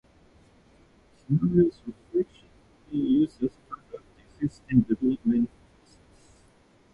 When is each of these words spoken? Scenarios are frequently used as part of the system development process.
Scenarios 1.13 1.79
are 1.87 1.93
frequently 2.11 2.31
used 2.89 3.43
as 3.43 3.51
part 3.69 3.83
of 3.93 3.99
the 4.15 4.47
system 4.49 4.79
development 4.81 5.47
process. 5.75 6.33